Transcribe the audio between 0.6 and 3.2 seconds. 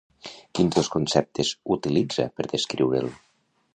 dos conceptes utilitza per descriure'l?